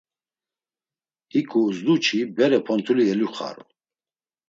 Hiǩu 1.31 1.59
uzdu 1.67 1.95
çi 2.05 2.19
bere 2.35 2.59
pontuli 2.65 3.03
eluxaru. 3.11 3.63